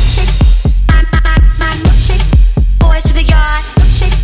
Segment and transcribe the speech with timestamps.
[0.00, 0.32] Shake
[0.88, 2.22] my, my, my, my, shake.
[2.78, 4.16] Boys to the yard, shake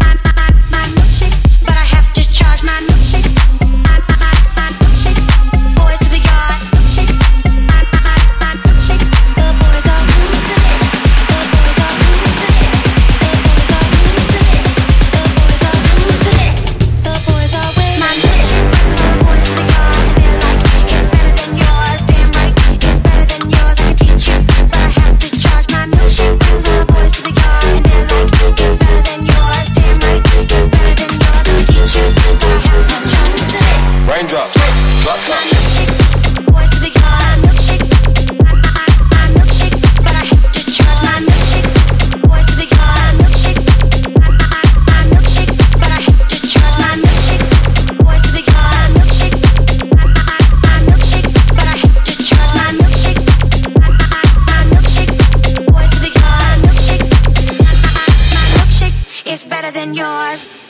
[0.00, 1.34] my, my, my, my, shake.
[1.62, 2.95] But I have to charge my.
[59.48, 60.65] better than yours.